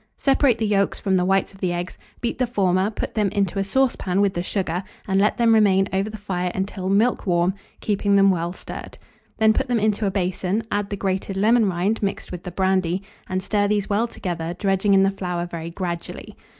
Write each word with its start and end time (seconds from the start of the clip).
Separate 0.17 0.57
the 0.57 0.65
yolks 0.65 0.99
from 0.99 1.15
the 1.15 1.25
whites 1.25 1.53
of 1.53 1.59
the 1.59 1.71
eggs; 1.71 1.99
beat 2.21 2.39
the 2.39 2.47
former, 2.47 2.89
put 2.89 3.13
them 3.13 3.27
into 3.29 3.59
a 3.59 3.63
saucepan 3.63 4.19
with 4.19 4.33
the 4.33 4.41
sugar, 4.41 4.83
and 5.07 5.21
let 5.21 5.37
them 5.37 5.53
remain 5.53 5.87
over 5.93 6.09
the 6.09 6.17
fire 6.17 6.51
until 6.55 6.89
milk 6.89 7.27
warm, 7.27 7.53
keeping 7.81 8.15
them 8.15 8.31
well 8.31 8.51
stirred. 8.51 8.97
Then 9.37 9.53
put 9.53 9.67
them 9.67 9.79
into 9.79 10.07
a 10.07 10.09
basin, 10.09 10.63
add 10.71 10.89
the 10.89 10.97
grated 10.97 11.37
lemon 11.37 11.69
rind 11.69 12.01
mixed 12.01 12.31
with 12.31 12.41
the 12.41 12.51
brandy, 12.51 13.03
and 13.29 13.43
stir 13.43 13.67
these 13.67 13.91
well 13.91 14.07
together, 14.07 14.55
dredging 14.57 14.95
in 14.95 15.03
the 15.03 15.11
flour 15.11 15.45
very 15.45 15.69
gradually. 15.69 16.35